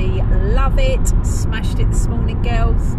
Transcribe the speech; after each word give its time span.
love 0.00 0.78
it. 0.78 1.06
Smashed 1.24 1.78
it 1.78 1.90
this 1.90 2.06
morning, 2.06 2.40
girls. 2.42 2.96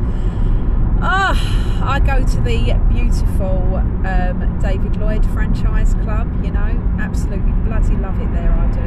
Oh, 1.05 1.82
I 1.84 2.00
go 2.00 2.23
to 2.25 2.42
the 2.42 2.80
beautiful 2.89 3.75
um, 4.05 4.60
David 4.62 4.96
Lloyd 4.96 5.25
franchise 5.32 5.96
club, 5.96 6.32
you 6.46 6.52
know, 6.52 6.98
absolutely 7.00 7.52
bloody 7.66 7.98
love 7.98 8.18
it 8.21 8.32
there, 8.32 8.52
I 8.52 8.71
do. 8.71 8.79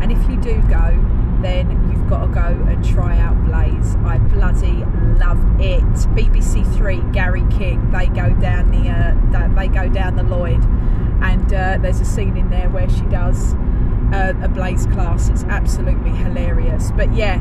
And 0.00 0.12
if 0.12 0.18
you 0.28 0.36
do 0.36 0.62
go, 0.68 1.04
then 1.42 1.90
you've 1.90 2.08
got 2.08 2.26
to 2.26 2.32
go 2.32 2.64
and 2.70 2.84
try 2.84 3.18
out 3.18 3.44
Blaze. 3.44 3.96
I 4.04 4.18
bloody 4.18 4.84
love 5.18 5.40
it. 5.60 5.82
BBC 6.14 6.64
Three, 6.76 7.00
Gary 7.12 7.44
King, 7.50 7.90
they 7.90 8.06
go 8.06 8.30
down 8.34 8.70
the 8.70 8.90
uh, 8.90 9.48
they 9.54 9.68
go 9.68 9.88
down 9.88 10.14
the 10.14 10.22
Lloyd, 10.22 10.62
and 11.22 11.52
uh, 11.52 11.78
there's 11.80 12.00
a 12.00 12.04
scene 12.04 12.36
in 12.36 12.50
there 12.50 12.68
where 12.68 12.88
she 12.88 13.02
does 13.06 13.54
uh, 14.14 14.32
a 14.42 14.48
Blaze 14.48 14.86
class. 14.86 15.28
It's 15.28 15.44
absolutely 15.44 16.10
hilarious. 16.10 16.92
But 16.92 17.14
yeah, 17.14 17.40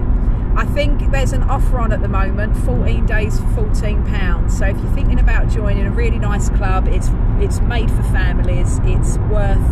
I 0.56 0.66
think 0.66 1.12
there's 1.12 1.34
an 1.34 1.44
offer 1.44 1.80
on 1.80 1.92
at 1.92 2.02
the 2.02 2.08
moment, 2.08 2.58
14 2.58 3.06
days 3.06 3.40
for 3.40 3.48
14 3.68 4.06
pounds. 4.06 4.58
So 4.58 4.66
if 4.66 4.78
you're 4.78 4.94
thinking 4.94 5.20
about 5.20 5.50
joining 5.50 5.86
a 5.86 5.92
really 5.92 6.20
nice 6.20 6.50
club, 6.50 6.88
it's 6.88 7.10
it's 7.40 7.60
made 7.62 7.90
for 7.90 8.04
families. 8.04 8.80
It's 8.84 9.18
worth 9.30 9.64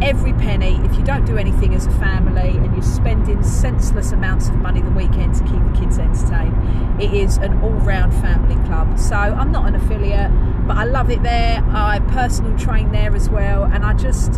every 0.00 0.32
penny. 0.34 0.76
If 0.84 0.96
you 0.96 1.04
don't 1.04 1.24
do 1.24 1.36
anything 1.38 1.74
as 1.74 1.86
a 1.86 1.90
family 1.92 2.50
and 2.50 2.72
you're 2.72 2.82
spending 2.82 3.42
senseless 3.42 4.12
amounts 4.12 4.48
of 4.48 4.56
money 4.56 4.80
the 4.80 4.90
weekend 4.90 5.34
to 5.36 5.44
keep 5.44 5.64
the 5.64 5.76
kids 5.78 5.98
entertained, 5.98 7.02
it 7.02 7.12
is 7.12 7.36
an 7.38 7.60
all-round 7.62 8.12
family 8.14 8.54
club. 8.66 8.98
So 8.98 9.16
I'm 9.16 9.50
not 9.50 9.66
an 9.66 9.74
affiliate, 9.74 10.30
but 10.66 10.76
I 10.76 10.84
love 10.84 11.10
it 11.10 11.22
there. 11.22 11.64
I 11.70 12.00
personal 12.10 12.56
train 12.58 12.92
there 12.92 13.14
as 13.14 13.28
well, 13.28 13.64
and 13.64 13.84
I 13.84 13.94
just 13.94 14.37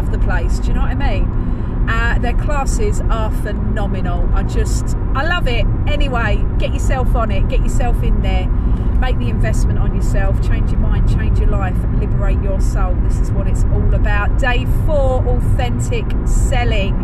love 0.00 0.12
the 0.12 0.18
place. 0.18 0.58
Do 0.60 0.68
you 0.68 0.74
know 0.74 0.80
what 0.80 0.92
I 0.92 0.94
mean? 0.94 1.86
Uh, 1.86 2.18
their 2.20 2.34
classes 2.34 3.02
are 3.10 3.30
phenomenal. 3.42 4.26
I 4.32 4.44
just, 4.44 4.96
I 5.14 5.26
love 5.26 5.46
it. 5.46 5.66
Anyway, 5.86 6.42
get 6.58 6.72
yourself 6.72 7.14
on 7.14 7.30
it, 7.30 7.48
get 7.48 7.60
yourself 7.60 8.02
in 8.02 8.22
there, 8.22 8.46
make 8.46 9.18
the 9.18 9.28
investment 9.28 9.78
on 9.78 9.94
yourself, 9.94 10.40
change 10.46 10.70
your 10.70 10.80
mind, 10.80 11.10
change 11.10 11.38
your 11.38 11.50
life, 11.50 11.76
liberate 11.98 12.40
your 12.42 12.62
soul. 12.62 12.94
This 13.02 13.18
is 13.18 13.30
what 13.30 13.46
it's 13.46 13.64
all 13.64 13.94
about. 13.94 14.38
Day 14.38 14.66
four, 14.86 15.22
authentic 15.28 16.06
selling. 16.26 16.94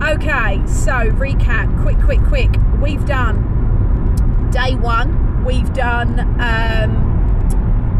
Okay, 0.00 0.62
so 0.66 1.10
recap 1.18 1.82
quick, 1.82 1.98
quick, 2.00 2.22
quick. 2.28 2.50
We've 2.80 3.04
done 3.04 4.50
day 4.52 4.76
one, 4.76 5.44
we've 5.44 5.72
done 5.72 6.20
um, 6.40 7.12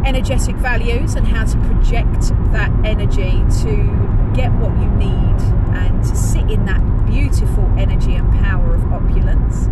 energetic 0.04 0.56
values 0.56 1.14
and 1.14 1.26
how 1.26 1.44
to 1.44 1.56
project 1.58 2.28
that 2.52 2.70
energy 2.84 3.42
to 3.62 4.11
get 4.34 4.50
what 4.52 4.72
you 4.80 4.90
need 4.92 5.40
and 5.76 6.02
to 6.04 6.16
sit 6.16 6.50
in 6.50 6.64
that 6.64 6.80
beautiful 7.06 7.64
energy 7.78 8.14
and 8.14 8.30
power 8.44 8.74
of 8.74 8.92
opulence. 8.92 9.68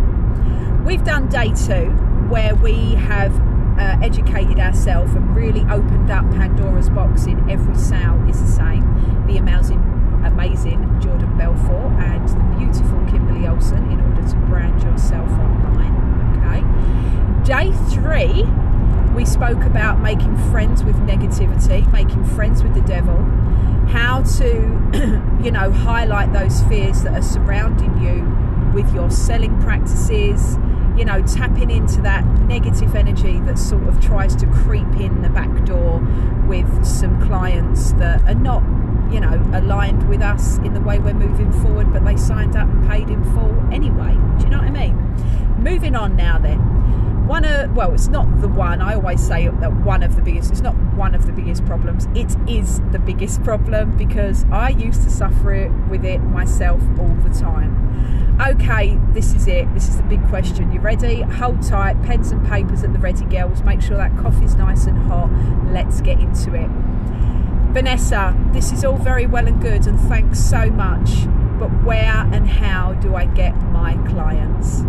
We've 0.85 1.03
done 1.03 1.29
day 1.29 1.51
two 1.53 1.89
where 2.29 2.55
we 2.55 2.95
have 2.95 3.33
uh, 3.79 3.97
educated 4.01 4.59
ourselves 4.59 5.13
and 5.13 5.35
really 5.35 5.61
opened 5.71 6.11
up 6.11 6.29
Pandora's 6.31 6.89
box 6.89 7.25
in 7.25 7.49
every 7.49 7.75
sound 7.75 8.29
is 8.29 8.39
the 8.39 8.47
same. 8.47 9.25
The 9.27 9.37
amazing, 9.37 9.79
amazing 10.25 10.99
Jordan 11.01 11.37
Belfort 11.37 11.91
and 11.99 12.27
the 12.29 12.57
beautiful 12.57 12.99
Kimberly 13.09 13.47
Olson 13.47 13.89
in 13.91 13.99
order 13.99 14.27
to 14.27 14.35
brand 14.47 14.81
yourself 14.83 15.29
online. 15.29 15.95
Okay. 16.37 17.43
Day 17.43 17.71
three, 17.89 18.45
we 19.15 19.25
spoke 19.25 19.63
about 19.63 19.99
making 19.99 20.37
friends 20.51 20.83
with 20.83 20.95
negativity, 20.97 21.89
making 21.91 22.23
friends 22.23 22.63
with 22.63 22.73
the 22.73 22.81
devil, 22.81 23.17
how 23.91 24.23
to, 24.23 25.41
you 25.43 25.51
know, 25.51 25.69
highlight 25.69 26.31
those 26.31 26.61
fears 26.63 27.03
that 27.03 27.13
are 27.13 27.21
surrounding 27.21 28.01
you 28.01 28.25
with 28.73 28.93
your 28.93 29.11
selling 29.11 29.59
practices, 29.61 30.57
you 30.97 31.03
know, 31.03 31.21
tapping 31.27 31.69
into 31.69 32.01
that 32.01 32.25
negative 32.41 32.95
energy 32.95 33.39
that 33.41 33.59
sort 33.59 33.83
of 33.83 33.99
tries 33.99 34.33
to 34.37 34.47
creep 34.47 34.87
in 34.99 35.21
the 35.21 35.29
back 35.29 35.65
door 35.65 35.99
with 36.47 36.85
some 36.85 37.21
clients 37.27 37.91
that 37.93 38.21
are 38.23 38.33
not, 38.33 38.63
you 39.11 39.19
know, 39.19 39.41
aligned 39.53 40.07
with 40.07 40.21
us 40.21 40.57
in 40.59 40.73
the 40.73 40.81
way 40.81 40.97
we're 40.97 41.13
moving 41.13 41.51
forward, 41.61 41.91
but 41.91 42.05
they 42.05 42.15
signed 42.15 42.55
up 42.55 42.69
and 42.69 42.87
paid 42.89 43.09
in 43.09 43.23
full 43.33 43.59
anyway. 43.73 44.13
Do 44.37 44.45
you 44.45 44.51
know 44.51 44.59
what 44.59 44.67
I 44.67 44.71
mean? 44.71 44.95
Moving 45.61 45.95
on 45.95 46.15
now 46.15 46.39
then 46.39 46.59
one 47.27 47.45
of 47.45 47.75
well 47.75 47.93
it's 47.93 48.07
not 48.07 48.41
the 48.41 48.47
one. 48.47 48.81
I 48.81 48.95
always 48.95 49.25
say 49.25 49.47
that 49.47 49.73
one 49.85 50.03
of 50.03 50.15
the 50.15 50.21
biggest 50.21 50.51
it's 50.51 50.61
not 50.61 50.75
one 50.95 51.15
of 51.15 51.25
the 51.25 51.31
biggest 51.31 51.65
problems. 51.65 52.07
It 52.15 52.35
is 52.49 52.81
the 52.91 52.99
biggest 52.99 53.43
problem 53.43 53.97
because 53.97 54.45
i 54.51 54.69
used 54.69 55.03
to 55.03 55.09
suffer 55.09 55.53
it 55.53 55.71
with 55.89 56.05
it 56.05 56.19
myself 56.19 56.81
all 56.99 57.15
the 57.23 57.29
time. 57.29 58.37
Okay 58.41 58.97
this 59.13 59.33
is 59.33 59.47
it. 59.47 59.71
This 59.73 59.87
is 59.87 59.97
the 59.97 60.03
big 60.03 60.25
question. 60.29 60.71
You 60.71 60.79
ready? 60.79 61.21
Hold 61.21 61.61
tight. 61.61 62.01
Pens 62.03 62.31
and 62.31 62.45
papers 62.47 62.83
at 62.83 62.93
the 62.93 62.99
ready 62.99 63.25
girls. 63.25 63.63
Make 63.63 63.81
sure 63.81 63.97
that 63.97 64.15
coffee's 64.17 64.55
nice 64.55 64.85
and 64.85 64.97
hot. 64.97 65.29
Let's 65.71 66.01
get 66.01 66.19
into 66.19 66.55
it. 66.55 66.69
Vanessa 67.71 68.35
this 68.51 68.73
is 68.73 68.83
all 68.83 68.97
very 68.97 69.25
well 69.25 69.47
and 69.47 69.61
good 69.61 69.87
and 69.87 69.97
thanks 70.01 70.39
so 70.39 70.69
much 70.69 71.25
but 71.57 71.69
where 71.85 72.27
and 72.33 72.49
how 72.49 72.91
do 72.95 73.15
i 73.15 73.25
get 73.25 73.55
my 73.71 73.95
clients 74.09 74.81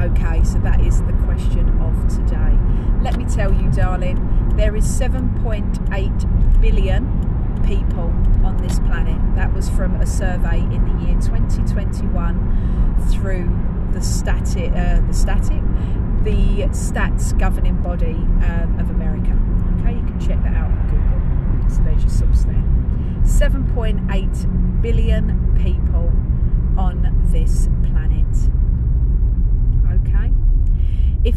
Okay, 0.00 0.44
so 0.44 0.58
that 0.60 0.80
is 0.80 1.02
the 1.02 1.12
question 1.24 1.68
of 1.80 2.08
today. 2.08 2.56
Let 3.02 3.16
me 3.16 3.24
tell 3.24 3.52
you, 3.52 3.68
darling, 3.72 4.54
there 4.56 4.76
is 4.76 4.84
7.8 4.84 6.60
billion 6.60 7.62
people 7.66 8.12
on 8.46 8.56
this 8.62 8.78
planet. 8.78 9.18
That 9.34 9.52
was 9.52 9.68
from 9.68 9.96
a 9.96 10.06
survey 10.06 10.60
in 10.60 10.84
the 10.84 11.04
year 11.04 11.14
2021 11.20 13.08
through 13.10 13.50
the 13.92 14.00
static, 14.00 14.70
uh, 14.70 15.00
the 15.00 15.12
static, 15.12 15.62
the 16.22 16.68
stats 16.70 17.36
governing 17.36 17.82
body 17.82 18.14
um, 18.14 18.76
of 18.78 18.90
America. 18.90 19.36
Okay, 19.80 19.94
you 19.96 20.06
can 20.06 20.20
check 20.20 20.40
that 20.44 20.54
out 20.54 20.70
on 20.70 20.88
Google. 20.90 21.70
So 21.74 21.82
there's 21.82 22.02
your 22.02 22.10
source 22.10 22.44
there. 22.44 22.64
7.8 23.24 24.80
billion 24.80 25.58
people 25.60 26.12
on 26.80 27.26
this 27.32 27.66
planet. 27.66 27.87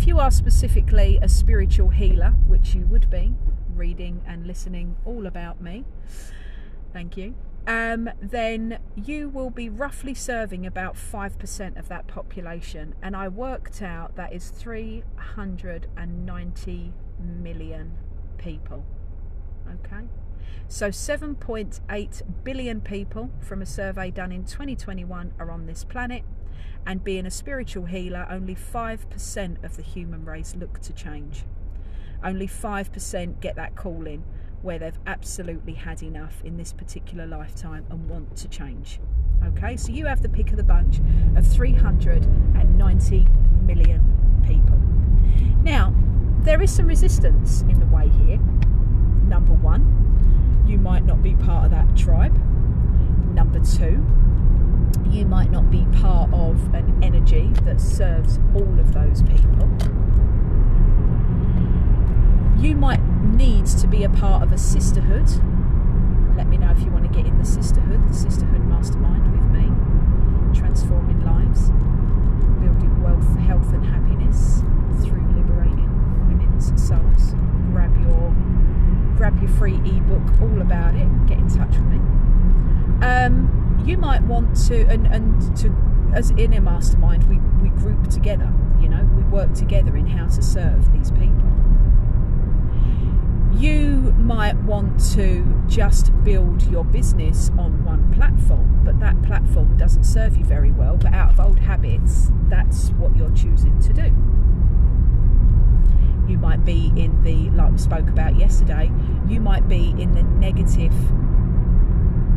If 0.01 0.07
you 0.07 0.17
are 0.17 0.31
specifically 0.31 1.19
a 1.22 1.29
spiritual 1.29 1.89
healer, 1.89 2.31
which 2.47 2.73
you 2.73 2.88
would 2.88 3.07
be, 3.12 3.35
reading 3.75 4.23
and 4.25 4.47
listening 4.47 4.95
all 5.06 5.28
about 5.28 5.62
me, 5.62 5.85
thank 6.91 7.17
you, 7.17 7.35
um, 7.67 8.09
then 8.19 8.79
you 8.95 9.29
will 9.29 9.51
be 9.51 9.69
roughly 9.69 10.16
serving 10.16 10.66
about 10.66 10.95
5% 10.95 11.78
of 11.78 11.88
that 11.90 12.07
population. 12.07 12.95
And 13.03 13.16
I 13.16 13.28
worked 13.28 13.84
out 13.84 14.16
that 14.16 14.34
is 14.34 14.50
390 14.50 16.94
million 17.19 17.91
people. 18.40 18.84
Okay? 19.69 20.07
So 20.67 20.90
7.8 20.90 22.22
billion 22.44 22.81
people 22.81 23.29
from 23.40 23.61
a 23.61 23.67
survey 23.67 24.09
done 24.09 24.31
in 24.31 24.45
2021 24.45 25.34
are 25.38 25.51
on 25.51 25.67
this 25.67 25.84
planet 25.84 26.23
and 26.85 27.03
being 27.03 27.25
a 27.25 27.31
spiritual 27.31 27.85
healer, 27.85 28.28
only 28.29 28.56
5% 28.56 29.63
of 29.63 29.75
the 29.75 29.84
human 29.84 30.25
race 30.25 30.56
look 30.56 30.79
to 30.81 30.94
change. 30.94 31.44
Only 32.23 32.47
5% 32.47 33.39
get 33.39 33.56
that 33.56 33.75
calling 33.75 34.23
where 34.61 34.78
they've 34.78 35.00
absolutely 35.07 35.73
had 35.73 36.03
enough 36.03 36.41
in 36.44 36.57
this 36.57 36.72
particular 36.72 37.25
lifetime 37.25 37.85
and 37.90 38.09
want 38.09 38.35
to 38.38 38.47
change. 38.47 39.00
Okay, 39.44 39.75
so 39.75 39.91
you 39.91 40.06
have 40.06 40.22
the 40.22 40.29
pick 40.29 40.51
of 40.51 40.57
the 40.57 40.63
bunch 40.63 41.00
of 41.35 41.47
390 41.47 43.28
million 43.66 44.43
people. 44.46 44.78
Now, 45.64 45.96
there 46.41 46.61
is 46.61 46.72
some 46.72 46.87
resistance 46.87 47.61
in 47.61 47.79
the 47.79 47.85
way 47.87 48.09
here. 48.09 48.37
Number 49.28 49.53
one, 49.53 50.64
you 50.67 50.78
might 50.78 51.05
not 51.05 51.23
be 51.23 51.34
part 51.35 51.66
of 51.66 51.72
that 51.72 51.97
tribe. 51.97 52.35
Number 53.34 53.59
two, 53.59 54.05
you 55.11 55.25
might 55.25 55.52
not 55.52 55.69
be 55.69 55.85
part 55.99 56.31
of 56.34 56.73
an 56.73 56.99
energy 57.03 57.52
that 57.66 57.81
serves 57.81 58.40
all 58.55 58.79
of 58.79 58.93
those 58.93 59.22
people. 59.23 59.69
You 62.58 62.75
might 62.75 63.03
need 63.23 63.66
to 63.66 63.87
be 63.87 64.03
a 64.03 64.09
part 64.09 64.41
of 64.41 64.53
a 64.53 64.58
sisterhood. 64.58 65.29
Let 66.37 66.47
me 66.47 66.58
know 66.58 66.72
if 66.72 66.79
you 66.81 66.91
want 66.91 67.11
to 67.11 67.16
get 67.16 67.25
in 67.25 67.37
the 67.37 67.46
sisterhood, 67.46 68.08
the 68.08 68.13
sisterhood 68.13 68.61
mastermind 68.61 69.31
with 69.34 69.49
me, 69.52 69.67
transforming 70.58 71.25
lives, 71.25 71.72
building 72.61 73.03
wealth, 73.03 73.37
health, 73.40 73.73
and 73.73 73.84
happiness 73.85 74.61
through 75.03 75.28
liberating 75.35 75.90
women's 76.29 76.67
souls. 76.81 77.34
Grab 77.72 77.93
your 78.02 78.34
grab 79.17 79.41
your 79.41 79.52
free 79.52 79.75
ebook 79.75 80.41
all 80.41 80.61
about 80.61 80.96
it. 80.96 81.08
Get 81.28 81.37
in 81.37 81.49
touch 81.49 81.72
with 81.72 81.85
me. 81.85 81.97
Um, 83.05 83.84
you 83.85 83.97
might 83.97 84.22
want 84.23 84.55
to 84.67 84.84
and, 84.87 85.08
and 85.08 85.58
to 85.58 85.69
as 86.13 86.31
in 86.31 86.53
a 86.53 86.61
mastermind 86.61 87.23
we, 87.29 87.37
we 87.61 87.69
group 87.78 88.09
together 88.09 88.52
you 88.79 88.90
know 88.90 89.03
we 89.16 89.23
work 89.23 89.53
together 89.53 89.96
in 89.96 90.05
how 90.05 90.28
to 90.28 90.41
serve 90.41 90.91
these 90.93 91.11
people 91.11 91.52
You 93.59 94.16
might 94.17 94.55
want 94.63 94.99
to 95.13 95.46
just 95.67 96.11
build 96.23 96.63
your 96.63 96.84
business 96.84 97.52
on 97.59 97.84
one 97.85 98.11
platform, 98.11 98.81
but 98.84 98.99
that 99.02 99.22
platform 99.22 99.78
doesn't 99.78 100.05
serve 100.05 100.35
you 100.35 100.43
very 100.43 100.72
well. 100.72 100.97
But 100.97 101.13
out 101.13 101.34
of 101.34 101.40
old 101.40 101.59
habits, 101.59 102.31
that's 102.47 102.90
what 102.91 103.16
you're 103.16 103.29
choosing 103.35 103.79
to 103.81 103.93
do. 103.93 104.05
You 106.28 106.40
might 106.40 106.66
be 106.66 106.91
in 106.96 107.22
the, 107.22 107.52
like 107.52 107.73
we 107.73 107.78
spoke 107.78 108.08
about 108.09 108.35
yesterday, 108.35 108.91
you 109.28 109.40
might 109.40 109.67
be 109.67 109.93
in 109.99 110.13
the 110.13 110.23
negative 110.23 110.93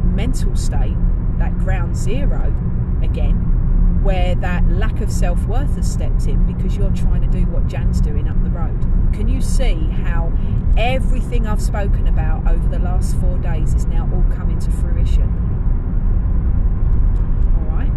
mental 0.05 0.55
state, 0.57 0.97
that 1.39 1.57
ground 1.59 1.97
zero 1.97 2.53
again, 3.03 3.54
where 4.05 4.35
that 4.35 4.69
lack 4.69 5.01
of 5.01 5.11
self 5.11 5.43
worth 5.47 5.77
has 5.77 5.91
stepped 5.91 6.27
in 6.27 6.47
because 6.47 6.77
you're 6.77 6.91
trying 6.91 7.23
to 7.23 7.27
do 7.27 7.47
what 7.47 7.67
Jan's 7.67 8.03
doing 8.03 8.29
up 8.29 8.37
the 8.45 8.51
road. 8.51 8.79
Can 9.15 9.29
you 9.29 9.41
see 9.41 9.75
how 10.05 10.31
everything 10.77 11.47
I've 11.47 11.63
spoken 11.63 12.07
about 12.07 12.47
over 12.47 12.69
the 12.69 12.79
last 12.79 13.17
four 13.17 13.39
days 13.39 13.73
is 13.73 13.87
now 13.87 14.09
all 14.13 14.23
coming 14.37 14.59
to 14.59 14.71
fruition? 14.71 15.31
All 17.57 17.65
right. 17.75 17.91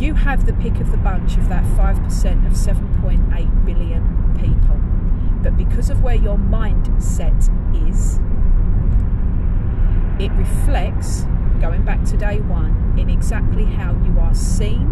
You 0.00 0.14
have 0.14 0.46
the 0.46 0.52
pick 0.52 0.80
of 0.80 0.92
the 0.92 0.98
bunch 0.98 1.36
of 1.36 1.48
that 1.48 1.64
5% 1.64 2.46
of 2.46 2.52
7.8 2.52 3.64
billion 3.64 4.36
people. 4.38 4.78
But 5.42 5.56
because 5.56 5.90
of 5.90 6.00
where 6.04 6.14
your 6.14 6.36
mindset 6.36 7.36
is, 7.88 8.20
it 10.22 10.30
reflects, 10.38 11.26
going 11.62 11.84
back 11.84 12.02
to 12.02 12.16
day 12.16 12.40
one, 12.40 12.98
in 12.98 13.08
exactly 13.08 13.64
how 13.64 13.92
you 14.04 14.18
are 14.18 14.34
seen, 14.34 14.82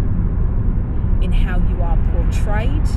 in 1.21 1.29
how 1.29 1.57
you 1.67 1.81
are 1.81 1.97
portrayed. 2.13 2.87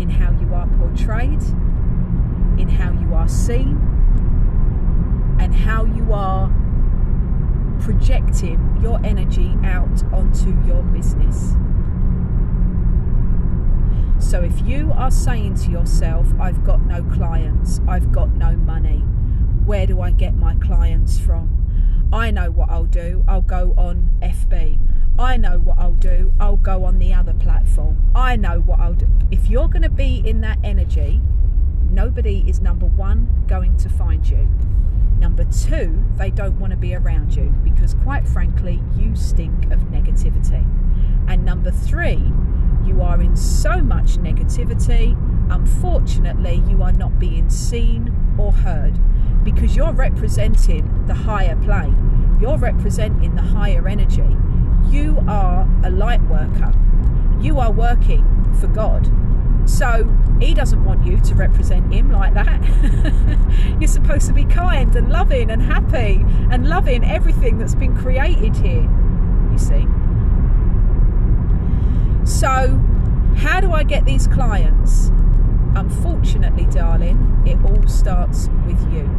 In 0.00 0.10
how 0.10 0.32
you 0.40 0.52
are 0.52 0.66
portrayed, 0.76 1.42
in 2.58 2.68
how 2.68 2.90
you 2.90 3.14
are 3.14 3.28
seen, 3.28 3.78
and 5.38 5.54
how 5.54 5.84
you 5.84 6.12
are 6.12 6.50
projecting 7.78 8.76
your 8.82 9.00
energy 9.04 9.56
out 9.62 10.02
onto 10.12 10.50
your 10.66 10.82
business. 10.82 11.54
So 14.32 14.40
if 14.40 14.66
you 14.66 14.90
are 14.94 15.10
saying 15.10 15.56
to 15.56 15.70
yourself, 15.70 16.26
I've 16.40 16.64
got 16.64 16.80
no 16.80 17.04
clients, 17.04 17.82
I've 17.86 18.10
got 18.12 18.30
no 18.30 18.56
money, 18.56 19.00
where 19.66 19.86
do 19.86 20.00
I 20.00 20.10
get 20.10 20.34
my 20.34 20.54
clients 20.54 21.18
from? 21.18 22.08
I 22.10 22.30
know 22.30 22.50
what 22.50 22.70
I'll 22.70 22.86
do. 22.86 23.26
I'll 23.28 23.42
go 23.42 23.74
on 23.76 24.10
FB. 24.22 24.78
I 25.18 25.36
know 25.36 25.58
what 25.58 25.76
I'll 25.78 25.92
do. 25.92 26.32
I'll 26.40 26.56
go 26.56 26.86
on 26.86 26.98
the 26.98 27.12
other 27.12 27.34
platform. 27.34 28.10
I 28.14 28.36
know 28.36 28.60
what 28.60 28.80
I'll 28.80 28.94
do. 28.94 29.06
If 29.30 29.50
you're 29.50 29.68
going 29.68 29.82
to 29.82 29.90
be 29.90 30.22
in 30.24 30.40
that 30.40 30.58
energy, 30.64 31.20
nobody 31.90 32.42
is 32.46 32.58
number 32.58 32.86
one 32.86 33.44
going 33.46 33.76
to 33.76 33.90
find 33.90 34.26
you. 34.26 34.48
Number 35.18 35.44
two, 35.44 36.02
they 36.16 36.30
don't 36.30 36.58
want 36.58 36.70
to 36.70 36.78
be 36.78 36.94
around 36.94 37.36
you 37.36 37.54
because, 37.62 37.92
quite 38.02 38.26
frankly, 38.26 38.82
you 38.96 39.14
stink 39.14 39.70
of 39.70 39.80
negativity. 39.90 40.64
And 41.28 41.44
number 41.44 41.70
three, 41.70 42.32
you 42.84 43.02
are 43.02 43.20
in 43.20 43.36
so 43.36 43.82
much 43.82 44.18
negativity, 44.18 45.16
unfortunately, 45.52 46.62
you 46.68 46.82
are 46.82 46.92
not 46.92 47.18
being 47.18 47.48
seen 47.50 48.14
or 48.38 48.52
heard 48.52 48.98
because 49.44 49.76
you're 49.76 49.92
representing 49.92 51.06
the 51.06 51.14
higher 51.14 51.56
plane, 51.56 52.38
you're 52.40 52.58
representing 52.58 53.34
the 53.34 53.42
higher 53.42 53.86
energy. 53.88 54.36
You 54.88 55.22
are 55.28 55.68
a 55.84 55.90
light 55.90 56.22
worker, 56.22 56.72
you 57.40 57.58
are 57.58 57.72
working 57.72 58.24
for 58.60 58.68
God. 58.68 59.10
So 59.64 60.04
he 60.40 60.54
doesn't 60.54 60.84
want 60.84 61.06
you 61.06 61.18
to 61.20 61.34
represent 61.34 61.92
him 61.92 62.10
like 62.10 62.34
that. 62.34 62.60
You're 63.80 63.88
supposed 63.88 64.26
to 64.26 64.32
be 64.32 64.44
kind 64.44 64.94
and 64.96 65.08
loving 65.08 65.50
and 65.50 65.62
happy 65.62 66.24
and 66.50 66.68
loving 66.68 67.04
everything 67.04 67.58
that's 67.58 67.76
been 67.76 67.96
created 67.96 68.56
here, 68.56 68.90
you 69.52 69.58
see. 69.58 69.86
So, 72.24 72.80
how 73.36 73.60
do 73.60 73.72
I 73.72 73.82
get 73.82 74.04
these 74.04 74.26
clients? 74.26 75.08
Unfortunately, 75.74 76.66
darling, 76.66 77.42
it 77.46 77.58
all 77.64 77.86
starts 77.88 78.48
with 78.66 78.80
you. 78.92 79.10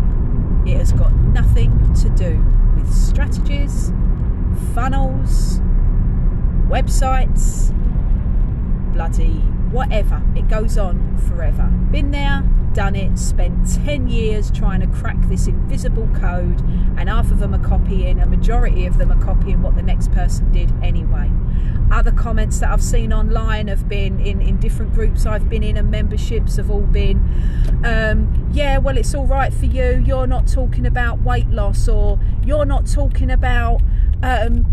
It 0.65 0.77
has 0.77 0.93
got 0.93 1.13
nothing 1.13 1.93
to 1.95 2.09
do 2.09 2.37
with 2.75 2.93
strategies, 2.93 3.91
funnels, 4.73 5.59
websites, 6.69 7.73
bloody 8.93 9.43
whatever. 9.73 10.21
It 10.35 10.47
goes 10.47 10.77
on 10.77 11.17
forever. 11.27 11.63
Been 11.91 12.11
there, 12.11 12.43
done 12.73 12.95
it, 12.95 13.17
spent 13.17 13.67
10 13.83 14.07
years 14.07 14.51
trying 14.51 14.81
to 14.81 14.87
crack 14.87 15.17
this 15.23 15.47
invisible 15.47 16.07
code, 16.13 16.61
and 16.97 17.09
half 17.09 17.31
of 17.31 17.39
them 17.39 17.55
are 17.55 17.67
copying, 17.67 18.19
a 18.19 18.27
majority 18.27 18.85
of 18.85 18.99
them 18.99 19.11
are 19.11 19.21
copying 19.21 19.61
what 19.61 19.75
the 19.75 19.81
next 19.81 20.11
person 20.11 20.51
did 20.51 20.71
anyway. 20.83 21.29
Other 21.91 22.11
comments 22.11 22.59
that 22.59 22.71
I've 22.71 22.83
seen 22.83 23.13
online 23.13 23.67
have 23.67 23.87
been 23.87 24.19
in, 24.19 24.41
in 24.41 24.59
different 24.59 24.93
groups 24.93 25.25
I've 25.25 25.49
been 25.49 25.63
in 25.63 25.77
and 25.77 25.91
memberships 25.91 26.55
have 26.57 26.71
all 26.71 26.81
been, 26.81 27.17
um, 27.83 28.49
yeah, 28.51 28.77
well, 28.77 28.97
it's 28.97 29.13
all 29.13 29.25
right 29.25 29.53
for 29.53 29.65
you. 29.65 30.03
You're 30.05 30.27
not 30.27 30.47
talking 30.47 30.85
about 30.85 31.21
weight 31.21 31.49
loss 31.49 31.87
or 31.87 32.19
you're 32.43 32.65
not 32.65 32.87
talking 32.87 33.29
about 33.29 33.81
um, 34.21 34.65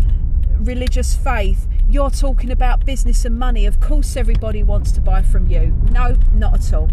religious 0.59 1.15
faith. 1.15 1.67
You're 1.87 2.09
talking 2.09 2.51
about 2.51 2.85
business 2.85 3.25
and 3.25 3.37
money. 3.37 3.65
Of 3.65 3.79
course, 3.79 4.15
everybody 4.15 4.63
wants 4.63 4.91
to 4.93 5.01
buy 5.01 5.21
from 5.23 5.47
you. 5.47 5.75
No, 5.91 6.17
not 6.33 6.53
at 6.53 6.73
all. 6.73 6.89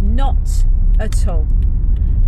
Not 0.00 0.64
at 0.98 1.28
all. 1.28 1.46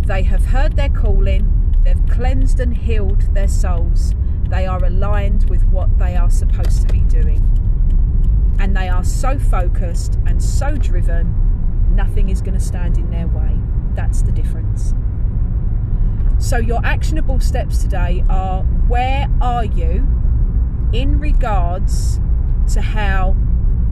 They 0.05 0.23
have 0.23 0.45
heard 0.45 0.75
their 0.75 0.89
calling, 0.89 1.75
they've 1.83 2.07
cleansed 2.07 2.59
and 2.59 2.75
healed 2.75 3.33
their 3.35 3.47
souls, 3.47 4.15
they 4.49 4.65
are 4.65 4.83
aligned 4.83 5.49
with 5.49 5.63
what 5.65 5.97
they 5.97 6.15
are 6.15 6.29
supposed 6.29 6.87
to 6.87 6.93
be 6.93 7.01
doing. 7.01 7.43
And 8.59 8.75
they 8.75 8.89
are 8.89 9.03
so 9.03 9.37
focused 9.37 10.17
and 10.25 10.43
so 10.43 10.75
driven, 10.75 11.95
nothing 11.95 12.29
is 12.29 12.41
going 12.41 12.57
to 12.57 12.63
stand 12.63 12.97
in 12.97 13.09
their 13.09 13.27
way. 13.27 13.57
That's 13.95 14.21
the 14.21 14.31
difference. 14.31 14.93
So, 16.39 16.57
your 16.57 16.83
actionable 16.85 17.39
steps 17.39 17.81
today 17.83 18.23
are 18.29 18.63
where 18.87 19.27
are 19.41 19.65
you 19.65 20.07
in 20.93 21.19
regards 21.19 22.19
to 22.73 22.81
how 22.81 23.35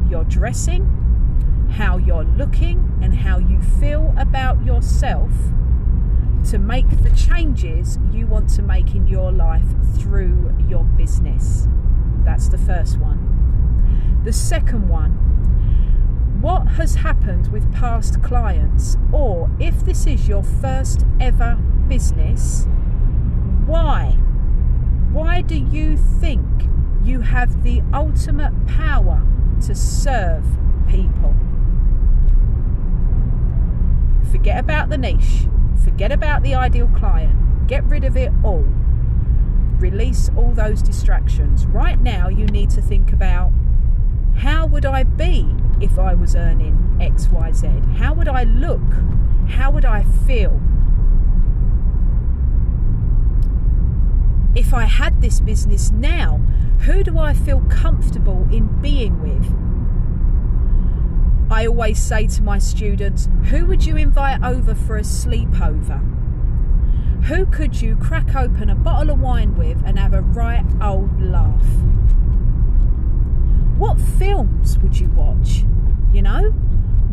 you're 0.09 0.23
dressing, 0.23 1.67
how 1.71 1.97
you're 1.97 2.23
looking 2.23 2.99
and 3.01 3.13
how 3.13 3.37
you 3.39 3.61
feel 3.61 4.13
about 4.17 4.63
yourself 4.65 5.31
to 6.47 6.57
make 6.57 6.89
the 7.03 7.09
changes 7.09 7.99
you 8.11 8.25
want 8.25 8.49
to 8.49 8.61
make 8.61 8.95
in 8.95 9.05
your 9.05 9.33
life 9.33 9.65
through 9.97 10.55
your 10.69 10.85
business. 10.85 11.67
That's 12.23 12.47
the 12.47 12.57
first 12.57 12.97
one. 12.99 14.21
The 14.23 14.31
second 14.31 14.87
one, 14.87 15.11
what 16.39 16.67
has 16.67 16.95
happened 16.95 17.51
with 17.51 17.69
past 17.73 18.23
clients, 18.23 18.95
or 19.11 19.49
if 19.59 19.83
this 19.83 20.07
is 20.07 20.29
your 20.29 20.43
first 20.43 21.05
ever 21.19 21.55
business, 21.89 22.65
why? 23.65 24.11
Why 25.11 25.41
do 25.41 25.55
you 25.55 25.97
think 25.97 26.47
you 27.03 27.21
have 27.21 27.63
the 27.63 27.81
ultimate 27.93 28.67
power 28.67 29.21
to 29.65 29.75
serve 29.75 30.45
people? 30.87 31.35
Forget 34.31 34.59
about 34.59 34.87
the 34.89 34.97
niche. 34.97 35.47
Forget 35.83 36.11
about 36.11 36.43
the 36.43 36.55
ideal 36.55 36.87
client. 36.95 37.67
Get 37.67 37.83
rid 37.85 38.03
of 38.03 38.15
it 38.15 38.31
all. 38.43 38.65
Release 39.79 40.29
all 40.35 40.51
those 40.51 40.81
distractions. 40.81 41.65
Right 41.65 41.99
now, 42.01 42.29
you 42.29 42.45
need 42.45 42.69
to 42.71 42.81
think 42.81 43.13
about 43.13 43.51
how 44.37 44.65
would 44.65 44.85
I 44.85 45.03
be 45.03 45.55
if 45.81 45.97
I 45.99 46.13
was 46.13 46.35
earning 46.35 46.97
XYZ? 46.99 47.97
How 47.97 48.13
would 48.13 48.27
I 48.27 48.43
look? 48.43 48.81
How 49.49 49.71
would 49.71 49.85
I 49.85 50.03
feel? 50.03 50.61
If 54.55 54.73
I 54.73 54.85
had 54.85 55.21
this 55.21 55.39
business 55.39 55.91
now, 55.91 56.37
who 56.81 57.03
do 57.03 57.19
I 57.19 57.33
feel 57.33 57.61
comfortable 57.69 58.47
in 58.51 58.81
being 58.81 59.21
with? 59.21 59.66
I 61.49 61.65
always 61.65 61.97
say 61.97 62.27
to 62.27 62.43
my 62.43 62.57
students, 62.57 63.29
who 63.45 63.65
would 63.67 63.85
you 63.85 63.95
invite 63.95 64.43
over 64.43 64.75
for 64.75 64.97
a 64.97 65.01
sleepover? 65.01 66.03
Who 67.25 67.45
could 67.45 67.81
you 67.81 67.95
crack 67.95 68.35
open 68.35 68.69
a 68.69 68.75
bottle 68.75 69.11
of 69.11 69.19
wine 69.19 69.55
with 69.55 69.81
and 69.85 69.97
have 69.97 70.13
a 70.13 70.21
right 70.21 70.65
old 70.81 71.21
laugh? 71.21 71.65
What 73.77 73.97
films 73.97 74.77
would 74.79 74.99
you 74.99 75.07
watch? 75.11 75.63
You 76.11 76.21
know? 76.21 76.49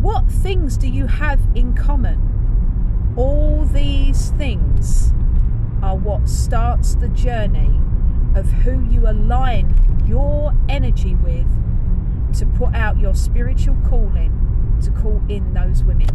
What 0.00 0.28
things 0.28 0.76
do 0.76 0.88
you 0.88 1.06
have 1.06 1.40
in 1.54 1.72
common? 1.74 3.14
All 3.16 3.64
these 3.64 4.30
things 4.30 5.12
are 5.80 5.96
what 5.96 6.28
starts 6.28 6.96
the 6.96 7.08
journey 7.08 7.80
of 8.34 8.50
who 8.50 8.82
you 8.90 9.08
align 9.08 9.74
your 10.06 10.52
energy 10.68 11.14
with 11.14 11.46
to 12.34 12.46
put 12.46 12.74
out 12.74 12.98
your 12.98 13.14
spiritual 13.14 13.76
calling 13.88 14.78
to 14.82 14.90
call 14.90 15.22
in 15.28 15.54
those 15.54 15.84
women. 15.84 16.08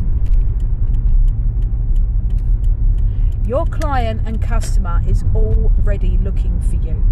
Your 3.48 3.66
client 3.66 4.22
and 4.26 4.42
customer 4.42 5.02
is 5.08 5.24
already 5.34 6.18
looking 6.18 6.62
for 6.62 6.76
you. 6.76 7.04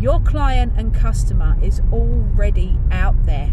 Your 0.00 0.20
client 0.20 0.72
and 0.76 0.94
customer 0.94 1.56
is 1.62 1.82
already 1.92 2.78
out 2.90 3.26
there. 3.26 3.50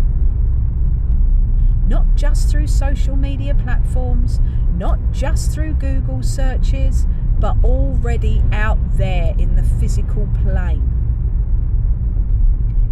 Not 1.87 2.15
just 2.15 2.49
through 2.49 2.67
social 2.67 3.15
media 3.15 3.55
platforms, 3.55 4.39
not 4.77 4.99
just 5.11 5.51
through 5.51 5.73
Google 5.73 6.23
searches, 6.23 7.07
but 7.39 7.57
already 7.63 8.41
out 8.51 8.79
there 8.97 9.33
in 9.37 9.55
the 9.55 9.63
physical 9.63 10.29
plane, 10.43 10.87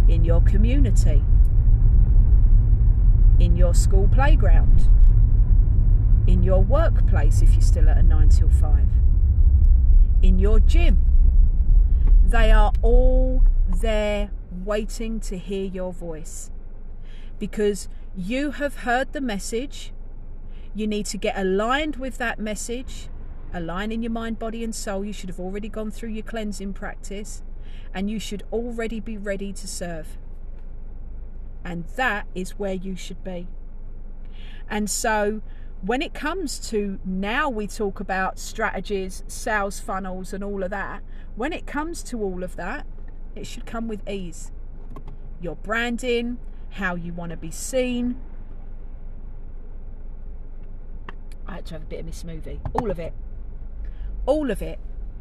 in 0.08 0.24
your 0.24 0.42
community, 0.42 1.24
in 3.40 3.56
your 3.56 3.74
school 3.74 4.06
playground, 4.12 4.86
in 6.26 6.42
your 6.42 6.62
workplace 6.62 7.40
if 7.40 7.54
you're 7.54 7.62
still 7.62 7.88
at 7.88 7.96
a 7.96 8.02
9 8.02 8.28
till 8.28 8.50
5, 8.50 8.86
in 10.22 10.38
your 10.38 10.60
gym. 10.60 11.04
They 12.24 12.52
are 12.52 12.72
all 12.82 13.42
there 13.66 14.30
waiting 14.64 15.18
to 15.20 15.38
hear 15.38 15.64
your 15.64 15.92
voice 15.92 16.50
because 17.38 17.88
you 18.16 18.52
have 18.52 18.76
heard 18.78 19.12
the 19.12 19.20
message. 19.20 19.92
You 20.74 20.86
need 20.86 21.06
to 21.06 21.16
get 21.16 21.36
aligned 21.36 21.96
with 21.96 22.18
that 22.18 22.38
message, 22.38 23.08
align 23.52 23.90
in 23.90 24.02
your 24.02 24.12
mind, 24.12 24.38
body, 24.38 24.62
and 24.62 24.74
soul. 24.74 25.04
You 25.04 25.12
should 25.12 25.30
have 25.30 25.40
already 25.40 25.68
gone 25.68 25.90
through 25.90 26.10
your 26.10 26.22
cleansing 26.22 26.74
practice 26.74 27.42
and 27.94 28.10
you 28.10 28.20
should 28.20 28.44
already 28.52 29.00
be 29.00 29.16
ready 29.16 29.52
to 29.54 29.66
serve. 29.66 30.18
And 31.64 31.84
that 31.96 32.26
is 32.34 32.58
where 32.58 32.74
you 32.74 32.96
should 32.96 33.22
be. 33.22 33.48
And 34.68 34.88
so, 34.88 35.42
when 35.82 36.02
it 36.02 36.12
comes 36.12 36.58
to 36.70 36.98
now 37.04 37.48
we 37.48 37.66
talk 37.66 38.00
about 38.00 38.38
strategies, 38.38 39.24
sales 39.26 39.80
funnels, 39.80 40.32
and 40.32 40.44
all 40.44 40.62
of 40.62 40.70
that, 40.70 41.02
when 41.36 41.52
it 41.52 41.66
comes 41.66 42.02
to 42.04 42.22
all 42.22 42.42
of 42.42 42.56
that, 42.56 42.86
it 43.34 43.46
should 43.46 43.66
come 43.66 43.88
with 43.88 44.06
ease. 44.08 44.52
Your 45.40 45.56
branding, 45.56 46.38
how 46.70 46.94
you 46.94 47.12
want 47.12 47.30
to 47.30 47.36
be 47.36 47.50
seen. 47.50 48.20
I 51.46 51.54
had 51.54 51.66
to 51.66 51.74
have 51.74 51.82
a 51.82 51.86
bit 51.86 52.00
of 52.00 52.06
my 52.06 52.12
smoothie. 52.12 52.60
All 52.74 52.90
of 52.90 52.98
it. 52.98 53.12
All 54.26 54.50
of 54.50 54.62
it 54.62 54.78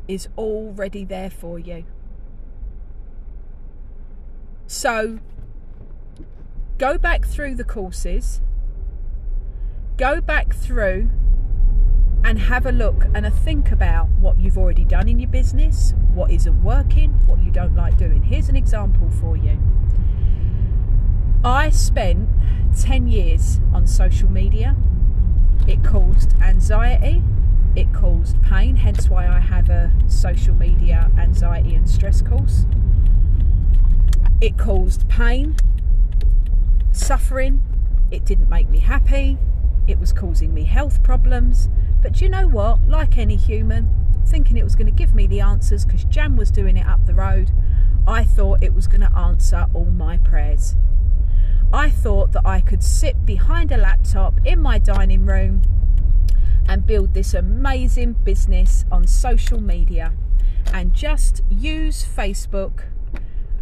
is 0.08 0.28
already 0.38 1.06
there 1.06 1.30
for 1.30 1.58
you. 1.58 1.86
So 4.68 5.20
go 6.80 6.98
back 6.98 7.26
through 7.26 7.54
the 7.56 7.64
courses, 7.64 8.40
go 9.98 10.22
back 10.22 10.56
through 10.56 11.10
and 12.24 12.40
have 12.40 12.66
a 12.66 12.72
look 12.72 13.06
and 13.14 13.26
a 13.26 13.32
think 13.32 13.70
about 13.70 14.08
what 14.12 14.40
you've 14.40 14.58
already 14.58 14.86
done 14.86 15.10
in 15.10 15.20
your 15.20 15.30
business, 15.30 15.94
what 16.14 16.32
isn't 16.32 16.64
working, 16.64 17.12
what 17.28 17.44
you 17.44 17.52
don't 17.52 17.76
like 17.76 17.98
doing. 17.98 18.24
Here's 18.24 18.48
an 18.48 18.56
example 18.56 19.10
for 19.20 19.36
you. 19.36 19.60
I 21.44 21.70
spent 21.70 22.30
10 22.80 23.08
years 23.08 23.60
on 23.74 23.86
social 23.86 24.32
media. 24.32 24.78
It 25.68 25.84
caused 25.84 26.34
anxiety, 26.42 27.22
it 27.76 27.94
caused 27.94 28.42
pain, 28.42 28.78
hence 28.78 29.10
why 29.10 29.28
I 29.28 29.40
have 29.40 29.70
a 29.70 29.92
social 30.08 30.56
media 30.56 31.12
anxiety 31.18 31.76
and 31.76 31.90
stress 31.90 32.22
course. 32.22 32.66
It 34.40 34.58
caused 34.58 35.10
pain, 35.10 35.58
suffering, 36.92 37.62
it 38.12 38.26
didn't 38.26 38.50
make 38.50 38.70
me 38.70 38.80
happy, 38.80 39.38
it 39.88 40.00
was 40.00 40.14
causing 40.14 40.54
me 40.54 40.66
health 40.66 41.02
problems. 41.04 41.70
But 42.02 42.22
you 42.22 42.30
know 42.30 42.48
what? 42.48 42.88
Like 42.88 43.18
any 43.18 43.36
human, 43.36 43.94
thinking 44.26 44.58
it 44.58 44.64
was 44.64 44.76
going 44.76 44.88
to 44.88 44.92
give 44.92 45.14
me 45.16 45.28
the 45.28 45.42
answers 45.42 45.86
because 45.86 46.04
Jan 46.06 46.36
was 46.36 46.52
doing 46.52 46.78
it 46.78 46.86
up 46.86 47.06
the 47.06 47.14
road, 47.14 47.52
I 48.08 48.24
thought 48.24 48.64
it 48.64 48.74
was 48.74 48.88
going 48.88 49.02
to 49.02 49.16
answer 49.16 49.68
all 49.74 49.86
my 49.86 50.18
prayers. 50.18 50.76
I 51.72 51.90
thought 51.90 52.32
that 52.32 52.46
I 52.46 52.62
could 52.62 52.84
sit 52.84 53.26
behind 53.26 53.72
a 53.72 53.78
laptop 53.78 54.40
in 54.46 54.60
my 54.60 54.80
dining 54.80 55.26
room 55.26 55.62
and 56.68 56.86
build 56.86 57.14
this 57.14 57.34
amazing 57.34 58.14
business 58.14 58.86
on 58.92 59.06
social 59.08 59.62
media 59.62 60.14
and 60.74 60.94
just 60.94 61.44
use 61.50 62.04
Facebook 62.04 62.84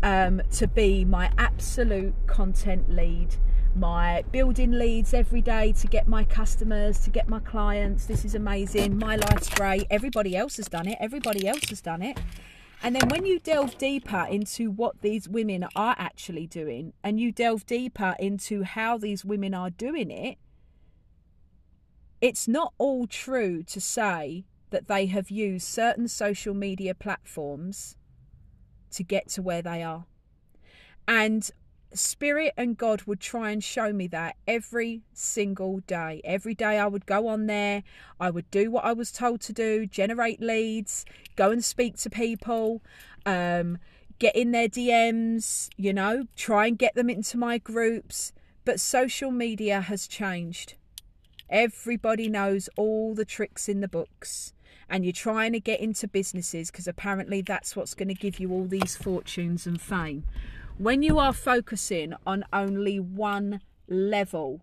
um, 0.03 0.41
to 0.51 0.67
be 0.67 1.05
my 1.05 1.31
absolute 1.37 2.13
content 2.27 2.89
lead. 2.89 3.35
My 3.75 4.23
building 4.31 4.71
leads 4.71 5.13
every 5.13 5.41
day 5.41 5.71
to 5.73 5.87
get 5.87 6.07
my 6.07 6.23
customers, 6.23 6.99
to 6.99 7.09
get 7.09 7.29
my 7.29 7.39
clients. 7.39 8.05
This 8.05 8.25
is 8.25 8.33
amazing. 8.33 8.97
My 8.97 9.17
life's 9.17 9.49
great. 9.49 9.85
Everybody 9.89 10.35
else 10.35 10.57
has 10.57 10.67
done 10.67 10.87
it. 10.87 10.97
Everybody 10.99 11.47
else 11.47 11.69
has 11.69 11.81
done 11.81 12.01
it. 12.01 12.19
And 12.81 12.95
then 12.95 13.09
when 13.09 13.25
you 13.25 13.39
delve 13.39 13.77
deeper 13.77 14.25
into 14.29 14.69
what 14.69 15.01
these 15.01 15.27
women 15.27 15.65
are 15.75 15.95
actually 15.97 16.47
doing, 16.47 16.93
and 17.03 17.19
you 17.19 17.31
delve 17.31 17.65
deeper 17.65 18.15
into 18.19 18.63
how 18.63 18.97
these 18.97 19.25
women 19.25 19.53
are 19.53 19.69
doing 19.69 20.11
it, 20.11 20.37
it's 22.21 22.47
not 22.47 22.73
all 22.77 23.05
true 23.07 23.63
to 23.63 23.79
say 23.81 24.45
that 24.69 24.87
they 24.87 25.05
have 25.07 25.29
used 25.29 25.67
certain 25.67 26.07
social 26.07 26.53
media 26.53 26.93
platforms 26.93 27.95
to 28.91 29.03
get 29.03 29.29
to 29.29 29.41
where 29.41 29.61
they 29.61 29.83
are. 29.83 30.05
And 31.07 31.49
Spirit 31.93 32.53
and 32.57 32.77
God 32.77 33.03
would 33.03 33.19
try 33.19 33.51
and 33.51 33.63
show 33.63 33.93
me 33.93 34.07
that 34.07 34.35
every 34.47 35.03
single 35.13 35.79
day. 35.79 36.21
Every 36.23 36.53
day 36.53 36.77
I 36.77 36.87
would 36.87 37.05
go 37.05 37.27
on 37.27 37.47
there, 37.47 37.83
I 38.19 38.29
would 38.29 38.49
do 38.51 38.69
what 38.71 38.85
I 38.85 38.93
was 38.93 39.11
told 39.11 39.41
to 39.41 39.53
do, 39.53 39.85
generate 39.85 40.41
leads, 40.41 41.05
go 41.35 41.51
and 41.51 41.63
speak 41.63 41.97
to 41.97 42.09
people, 42.09 42.81
um, 43.25 43.77
get 44.19 44.35
in 44.35 44.51
their 44.51 44.67
DMs, 44.67 45.69
you 45.77 45.93
know, 45.93 46.25
try 46.35 46.67
and 46.67 46.77
get 46.77 46.95
them 46.95 47.09
into 47.09 47.37
my 47.37 47.57
groups. 47.57 48.33
But 48.65 48.79
social 48.79 49.31
media 49.31 49.81
has 49.81 50.07
changed. 50.07 50.75
Everybody 51.49 52.27
knows 52.27 52.69
all 52.75 53.15
the 53.15 53.23
tricks 53.23 53.69
in 53.69 53.79
the 53.79 53.87
books. 53.87 54.53
And 54.89 55.03
you're 55.03 55.11
trying 55.11 55.51
to 55.53 55.59
get 55.59 55.79
into 55.79 56.07
businesses 56.07 56.71
because 56.71 56.87
apparently 56.87 57.41
that's 57.41 57.75
what's 57.75 57.93
going 57.93 58.07
to 58.07 58.13
give 58.13 58.39
you 58.39 58.51
all 58.51 58.65
these 58.65 58.95
fortunes 58.95 59.67
and 59.67 59.81
fame 59.81 60.23
when 60.77 61.01
you 61.01 61.17
are 61.17 61.33
focusing 61.33 62.13
on 62.25 62.43
only 62.53 62.99
one 62.99 63.61
level 63.87 64.61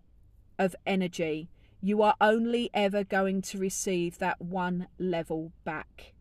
of 0.57 0.75
energy, 0.85 1.49
you 1.81 2.01
are 2.01 2.15
only 2.21 2.69
ever 2.73 3.03
going 3.03 3.41
to 3.41 3.57
receive 3.57 4.17
that 4.19 4.41
one 4.41 4.87
level 4.97 5.51
back. 5.65 6.13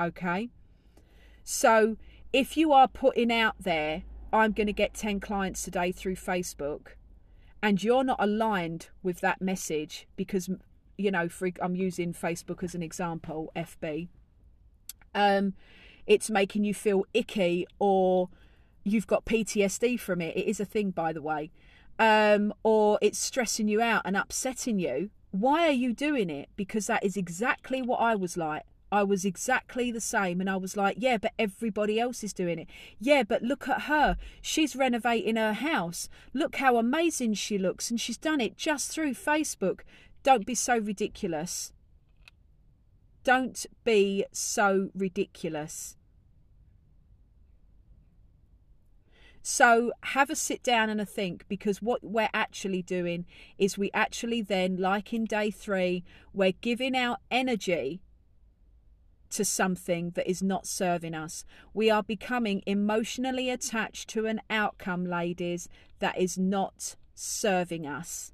Okay? 0.00 0.48
So 1.44 1.96
if 2.32 2.56
you 2.56 2.72
are 2.72 2.88
putting 2.88 3.30
out 3.30 3.56
there, 3.60 4.04
I'm 4.32 4.52
going 4.52 4.66
to 4.66 4.72
get 4.72 4.94
10 4.94 5.20
clients 5.20 5.62
today 5.62 5.92
through 5.92 6.16
Facebook, 6.16 6.94
and 7.62 7.82
you're 7.82 8.04
not 8.04 8.16
aligned 8.18 8.88
with 9.02 9.20
that 9.20 9.40
message 9.42 10.08
because, 10.16 10.48
you 10.98 11.10
know, 11.10 11.28
for, 11.28 11.50
I'm 11.60 11.76
using 11.76 12.12
Facebook 12.12 12.62
as 12.62 12.74
an 12.74 12.82
example, 12.82 13.52
FB, 13.54 14.08
um, 15.14 15.54
it's 16.06 16.30
making 16.30 16.64
you 16.64 16.74
feel 16.74 17.04
icky 17.12 17.66
or 17.78 18.28
you've 18.84 19.06
got 19.06 19.24
PTSD 19.24 19.98
from 19.98 20.20
it. 20.20 20.36
It 20.36 20.46
is 20.46 20.60
a 20.60 20.64
thing, 20.64 20.90
by 20.90 21.12
the 21.12 21.22
way. 21.22 21.50
Um, 21.98 22.52
or 22.62 22.98
it's 23.02 23.18
stressing 23.18 23.68
you 23.68 23.80
out 23.80 24.02
and 24.04 24.16
upsetting 24.16 24.78
you. 24.78 25.10
Why 25.30 25.66
are 25.66 25.72
you 25.72 25.92
doing 25.92 26.30
it? 26.30 26.50
Because 26.56 26.86
that 26.86 27.04
is 27.04 27.16
exactly 27.16 27.82
what 27.82 28.00
I 28.00 28.14
was 28.14 28.36
like. 28.36 28.62
I 28.92 29.02
was 29.02 29.24
exactly 29.24 29.90
the 29.90 30.00
same. 30.00 30.40
And 30.40 30.48
I 30.48 30.56
was 30.56 30.76
like, 30.76 30.96
yeah, 31.00 31.16
but 31.18 31.32
everybody 31.38 31.98
else 31.98 32.22
is 32.22 32.32
doing 32.32 32.58
it. 32.58 32.68
Yeah, 33.00 33.24
but 33.24 33.42
look 33.42 33.68
at 33.68 33.82
her. 33.82 34.16
She's 34.40 34.76
renovating 34.76 35.36
her 35.36 35.54
house. 35.54 36.08
Look 36.32 36.56
how 36.56 36.76
amazing 36.76 37.34
she 37.34 37.58
looks. 37.58 37.90
And 37.90 38.00
she's 38.00 38.18
done 38.18 38.40
it 38.40 38.56
just 38.56 38.92
through 38.92 39.14
Facebook. 39.14 39.80
Don't 40.26 40.44
be 40.44 40.56
so 40.56 40.76
ridiculous. 40.78 41.72
Don't 43.22 43.64
be 43.84 44.24
so 44.32 44.90
ridiculous. 44.92 45.96
So 49.40 49.92
have 50.02 50.28
a 50.28 50.34
sit 50.34 50.64
down 50.64 50.90
and 50.90 51.00
a 51.00 51.06
think 51.06 51.46
because 51.46 51.80
what 51.80 52.02
we're 52.02 52.28
actually 52.34 52.82
doing 52.82 53.24
is 53.56 53.78
we 53.78 53.92
actually 53.94 54.42
then, 54.42 54.78
like 54.78 55.12
in 55.12 55.26
day 55.26 55.52
three, 55.52 56.02
we're 56.32 56.54
giving 56.60 56.96
our 56.96 57.18
energy 57.30 58.00
to 59.30 59.44
something 59.44 60.10
that 60.16 60.28
is 60.28 60.42
not 60.42 60.66
serving 60.66 61.14
us. 61.14 61.44
We 61.72 61.88
are 61.88 62.02
becoming 62.02 62.64
emotionally 62.66 63.48
attached 63.48 64.08
to 64.08 64.26
an 64.26 64.40
outcome, 64.50 65.06
ladies, 65.06 65.68
that 66.00 66.18
is 66.18 66.36
not 66.36 66.96
serving 67.14 67.86
us. 67.86 68.32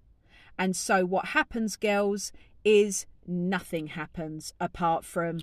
And 0.62 0.76
so 0.76 1.04
what 1.04 1.24
happens, 1.24 1.74
girls, 1.74 2.30
is 2.64 3.04
nothing 3.26 3.88
happens 3.88 4.54
apart 4.60 5.04
from 5.04 5.40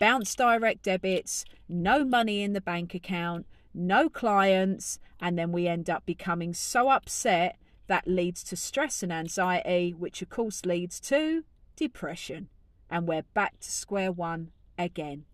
bounce 0.00 0.34
direct 0.34 0.82
debits, 0.82 1.44
no 1.68 2.06
money 2.06 2.40
in 2.40 2.54
the 2.54 2.60
bank 2.62 2.94
account, 2.94 3.44
no 3.74 4.08
clients, 4.08 4.98
and 5.20 5.38
then 5.38 5.52
we 5.52 5.68
end 5.68 5.90
up 5.90 6.06
becoming 6.06 6.54
so 6.54 6.88
upset 6.88 7.58
that 7.86 8.08
leads 8.08 8.42
to 8.44 8.56
stress 8.56 9.02
and 9.02 9.12
anxiety, 9.12 9.92
which 9.92 10.22
of 10.22 10.30
course 10.30 10.64
leads 10.64 10.98
to 11.00 11.44
depression. 11.76 12.48
And 12.88 13.06
we're 13.06 13.26
back 13.34 13.60
to 13.60 13.70
square 13.70 14.10
one 14.10 14.52
again. 14.78 15.26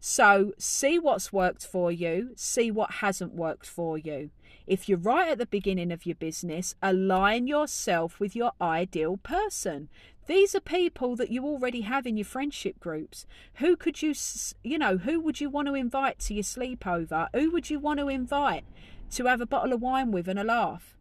So, 0.00 0.54
see 0.58 0.98
what's 0.98 1.32
worked 1.32 1.64
for 1.64 1.92
you, 1.92 2.32
see 2.34 2.72
what 2.72 2.94
hasn't 2.94 3.34
worked 3.34 3.66
for 3.66 3.96
you. 3.96 4.30
If 4.66 4.88
you're 4.88 4.98
right 4.98 5.30
at 5.30 5.38
the 5.38 5.46
beginning 5.46 5.90
of 5.90 6.06
your 6.06 6.14
business, 6.16 6.74
align 6.82 7.46
yourself 7.46 8.20
with 8.20 8.36
your 8.36 8.52
ideal 8.60 9.16
person. 9.16 9.88
These 10.26 10.54
are 10.54 10.60
people 10.60 11.16
that 11.16 11.30
you 11.30 11.44
already 11.44 11.80
have 11.82 12.06
in 12.06 12.16
your 12.16 12.26
friendship 12.26 12.78
groups. 12.80 13.26
Who 13.54 13.76
could 13.76 14.02
you, 14.02 14.14
you 14.62 14.78
know, 14.78 14.98
who 14.98 15.20
would 15.20 15.40
you 15.40 15.48
want 15.48 15.68
to 15.68 15.74
invite 15.74 16.18
to 16.20 16.34
your 16.34 16.44
sleepover? 16.44 17.28
Who 17.34 17.50
would 17.50 17.70
you 17.70 17.78
want 17.78 17.98
to 18.00 18.08
invite 18.08 18.64
to 19.12 19.24
have 19.24 19.40
a 19.40 19.46
bottle 19.46 19.72
of 19.72 19.80
wine 19.80 20.10
with 20.10 20.28
and 20.28 20.38
a 20.38 20.44
laugh? 20.44 20.98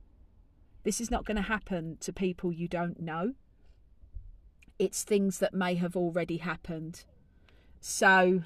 This 0.83 1.01
is 1.01 1.11
not 1.11 1.25
going 1.25 1.35
to 1.35 1.43
happen 1.43 1.97
to 1.99 2.13
people 2.13 2.53
you 2.53 2.69
don't 2.69 3.01
know. 3.01 3.33
It's 4.79 5.03
things 5.03 5.39
that 5.39 5.53
may 5.53 5.75
have 5.75 5.97
already 5.97 6.37
happened. 6.37 7.03
So 7.81 8.43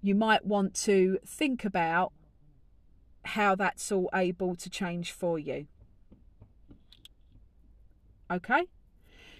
you 0.00 0.14
might 0.14 0.44
want 0.44 0.74
to 0.74 1.18
think 1.26 1.64
about 1.64 2.12
how 3.28 3.54
that's 3.54 3.92
all 3.92 4.08
able 4.14 4.54
to 4.56 4.70
change 4.70 5.12
for 5.12 5.38
you. 5.38 5.66
Okay? 8.30 8.64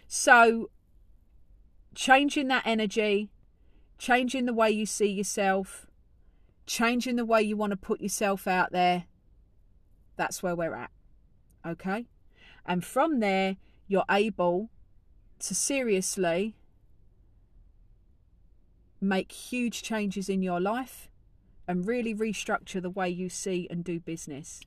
So, 0.07 0.71
changing 1.95 2.49
that 2.49 2.67
energy, 2.67 3.31
changing 3.99 4.47
the 4.47 4.55
way 4.55 4.71
you 4.71 4.87
see 4.87 5.09
yourself, 5.09 5.87
changing 6.67 7.17
the 7.17 7.25
way 7.25 7.43
you 7.43 7.57
want 7.57 7.71
to 7.71 7.77
put 7.77 8.01
yourself 8.01 8.47
out 8.47 8.73
there, 8.73 9.05
that's 10.17 10.43
where 10.43 10.55
we're 10.57 10.75
at. 10.75 10.91
Okay? 11.67 12.07
And 12.65 12.85
from 12.85 13.21
there, 13.21 13.57
you're 13.87 14.05
able 14.11 14.71
to 15.41 15.55
seriously 15.55 16.57
make 19.01 19.33
huge 19.33 19.83
changes 19.83 20.29
in 20.29 20.43
your 20.43 20.61
life 20.61 21.09
and 21.69 21.87
really 21.87 22.15
restructure 22.15 22.83
the 22.83 22.91
way 22.91 23.09
you 23.09 23.29
see 23.29 23.69
and 23.71 23.85
do 23.85 24.01
business 24.01 24.61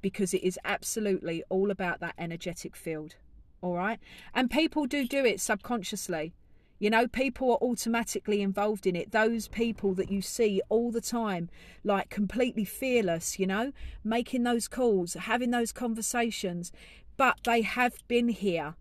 because 0.00 0.32
it 0.32 0.42
is 0.42 0.58
absolutely 0.64 1.42
all 1.50 1.70
about 1.70 2.00
that 2.00 2.14
energetic 2.16 2.74
field. 2.74 3.16
All 3.60 3.74
right. 3.74 3.98
And 4.34 4.50
people 4.50 4.86
do 4.86 5.06
do 5.06 5.24
it 5.24 5.40
subconsciously. 5.40 6.32
You 6.78 6.88
know, 6.88 7.06
people 7.06 7.50
are 7.52 7.58
automatically 7.62 8.40
involved 8.40 8.86
in 8.86 8.96
it. 8.96 9.12
Those 9.12 9.48
people 9.48 9.92
that 9.94 10.10
you 10.10 10.22
see 10.22 10.62
all 10.70 10.90
the 10.90 11.02
time, 11.02 11.50
like 11.84 12.08
completely 12.08 12.64
fearless, 12.64 13.38
you 13.38 13.46
know, 13.46 13.72
making 14.02 14.44
those 14.44 14.66
calls, 14.66 15.12
having 15.12 15.50
those 15.50 15.72
conversations, 15.72 16.72
but 17.18 17.40
they 17.44 17.60
have 17.60 17.96
been 18.08 18.28
here. 18.28 18.76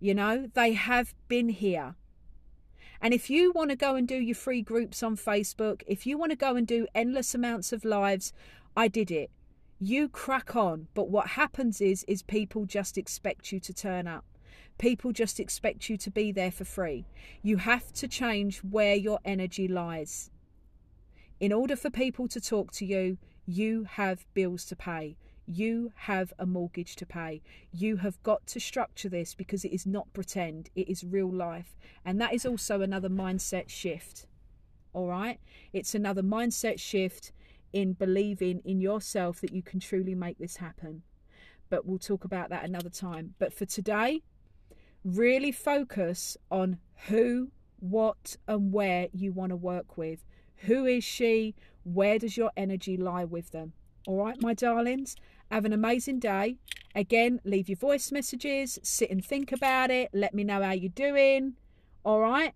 You 0.00 0.14
know, 0.14 0.50
they 0.54 0.72
have 0.72 1.14
been 1.28 1.48
here. 1.48 1.94
And 3.00 3.12
if 3.12 3.30
you 3.30 3.52
want 3.52 3.70
to 3.70 3.76
go 3.76 3.94
and 3.94 4.06
do 4.06 4.16
your 4.16 4.34
free 4.34 4.62
groups 4.62 5.02
on 5.02 5.16
Facebook, 5.16 5.82
if 5.86 6.06
you 6.06 6.18
want 6.18 6.30
to 6.30 6.36
go 6.36 6.56
and 6.56 6.66
do 6.66 6.86
endless 6.94 7.34
amounts 7.34 7.72
of 7.72 7.84
lives, 7.84 8.32
I 8.76 8.88
did 8.88 9.10
it. 9.10 9.30
You 9.78 10.08
crack 10.08 10.56
on. 10.56 10.88
But 10.94 11.10
what 11.10 11.28
happens 11.28 11.80
is 11.80 12.04
is 12.08 12.22
people 12.22 12.64
just 12.64 12.96
expect 12.96 13.52
you 13.52 13.60
to 13.60 13.74
turn 13.74 14.06
up. 14.06 14.24
People 14.78 15.12
just 15.12 15.40
expect 15.40 15.88
you 15.88 15.96
to 15.96 16.10
be 16.10 16.32
there 16.32 16.50
for 16.50 16.64
free. 16.64 17.06
You 17.42 17.58
have 17.58 17.92
to 17.94 18.08
change 18.08 18.58
where 18.58 18.94
your 18.94 19.20
energy 19.24 19.68
lies. 19.68 20.30
In 21.40 21.52
order 21.52 21.76
for 21.76 21.90
people 21.90 22.28
to 22.28 22.40
talk 22.40 22.72
to 22.72 22.86
you, 22.86 23.18
you 23.46 23.84
have 23.84 24.26
bills 24.34 24.64
to 24.66 24.76
pay. 24.76 25.16
You 25.46 25.92
have 25.94 26.32
a 26.38 26.46
mortgage 26.46 26.96
to 26.96 27.06
pay. 27.06 27.40
You 27.72 27.98
have 27.98 28.22
got 28.22 28.46
to 28.48 28.60
structure 28.60 29.08
this 29.08 29.34
because 29.34 29.64
it 29.64 29.72
is 29.72 29.86
not 29.86 30.12
pretend, 30.12 30.70
it 30.74 30.88
is 30.88 31.04
real 31.04 31.32
life. 31.32 31.76
And 32.04 32.20
that 32.20 32.34
is 32.34 32.44
also 32.44 32.80
another 32.80 33.08
mindset 33.08 33.68
shift. 33.68 34.26
All 34.92 35.06
right? 35.06 35.38
It's 35.72 35.94
another 35.94 36.22
mindset 36.22 36.80
shift 36.80 37.32
in 37.72 37.92
believing 37.92 38.60
in 38.64 38.80
yourself 38.80 39.40
that 39.40 39.52
you 39.52 39.62
can 39.62 39.80
truly 39.80 40.14
make 40.14 40.38
this 40.38 40.56
happen. 40.56 41.02
But 41.68 41.86
we'll 41.86 41.98
talk 41.98 42.24
about 42.24 42.50
that 42.50 42.64
another 42.64 42.90
time. 42.90 43.34
But 43.38 43.52
for 43.52 43.66
today, 43.66 44.22
really 45.04 45.52
focus 45.52 46.36
on 46.50 46.78
who, 47.08 47.50
what, 47.78 48.36
and 48.48 48.72
where 48.72 49.08
you 49.12 49.32
want 49.32 49.50
to 49.50 49.56
work 49.56 49.96
with. 49.96 50.24
Who 50.60 50.86
is 50.86 51.04
she? 51.04 51.54
Where 51.84 52.18
does 52.18 52.36
your 52.36 52.50
energy 52.56 52.96
lie 52.96 53.24
with 53.24 53.50
them? 53.50 53.74
All 54.06 54.16
right, 54.16 54.40
my 54.40 54.54
darlings. 54.54 55.16
Have 55.50 55.64
an 55.64 55.72
amazing 55.72 56.20
day. 56.20 56.58
Again, 56.94 57.40
leave 57.44 57.68
your 57.68 57.76
voice 57.76 58.12
messages, 58.12 58.78
sit 58.82 59.10
and 59.10 59.24
think 59.24 59.52
about 59.52 59.90
it. 59.90 60.10
Let 60.12 60.32
me 60.32 60.44
know 60.44 60.62
how 60.62 60.72
you're 60.72 60.90
doing. 60.90 61.54
All 62.04 62.20
right. 62.20 62.54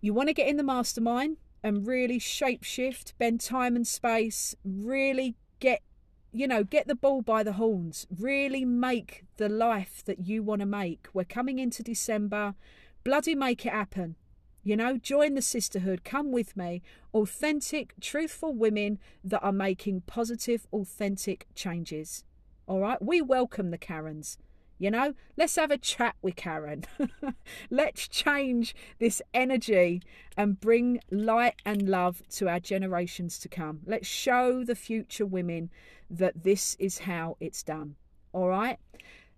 You 0.00 0.12
want 0.12 0.28
to 0.28 0.34
get 0.34 0.48
in 0.48 0.56
the 0.56 0.64
mastermind 0.64 1.36
and 1.62 1.86
really 1.86 2.18
shapeshift, 2.18 3.12
bend 3.18 3.40
time 3.40 3.76
and 3.76 3.86
space, 3.86 4.56
really 4.64 5.36
get, 5.60 5.80
you 6.32 6.48
know, 6.48 6.64
get 6.64 6.88
the 6.88 6.96
ball 6.96 7.22
by 7.22 7.44
the 7.44 7.52
horns, 7.52 8.06
really 8.10 8.64
make 8.64 9.24
the 9.36 9.48
life 9.48 10.02
that 10.06 10.26
you 10.26 10.42
want 10.42 10.60
to 10.60 10.66
make. 10.66 11.06
We're 11.14 11.24
coming 11.24 11.60
into 11.60 11.84
December. 11.84 12.54
Bloody 13.04 13.36
make 13.36 13.64
it 13.64 13.72
happen. 13.72 14.16
You 14.64 14.76
know, 14.76 14.96
join 14.96 15.34
the 15.34 15.42
sisterhood, 15.42 16.04
come 16.04 16.30
with 16.30 16.56
me. 16.56 16.82
Authentic, 17.12 17.94
truthful 18.00 18.54
women 18.54 18.98
that 19.24 19.42
are 19.42 19.52
making 19.52 20.02
positive, 20.02 20.66
authentic 20.72 21.46
changes. 21.54 22.24
All 22.66 22.80
right, 22.80 23.02
we 23.02 23.20
welcome 23.20 23.70
the 23.70 23.78
Karens. 23.78 24.38
You 24.78 24.90
know, 24.90 25.14
let's 25.36 25.56
have 25.56 25.70
a 25.70 25.78
chat 25.78 26.16
with 26.22 26.36
Karen. 26.36 26.84
let's 27.70 28.08
change 28.08 28.74
this 28.98 29.20
energy 29.34 30.02
and 30.36 30.60
bring 30.60 31.00
light 31.10 31.54
and 31.64 31.88
love 31.88 32.22
to 32.30 32.48
our 32.48 32.60
generations 32.60 33.38
to 33.40 33.48
come. 33.48 33.80
Let's 33.84 34.08
show 34.08 34.64
the 34.64 34.74
future 34.74 35.26
women 35.26 35.70
that 36.10 36.42
this 36.42 36.76
is 36.80 37.00
how 37.00 37.36
it's 37.40 37.62
done. 37.62 37.96
All 38.32 38.48
right. 38.48 38.78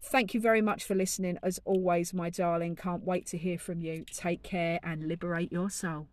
Thank 0.07 0.35
you 0.35 0.41
very 0.41 0.61
much 0.61 0.85
for 0.85 0.95
listening. 0.95 1.39
As 1.43 1.59
always, 1.65 2.13
my 2.15 2.31
darling, 2.31 2.77
can't 2.77 3.05
wait 3.05 3.27
to 3.29 3.39
hear 3.39 3.59
from 3.59 3.81
you. 3.81 4.05
Take 4.13 4.43
care 4.43 4.79
and 4.83 5.09
liberate 5.09 5.51
your 5.51 5.71
soul. 5.71 6.09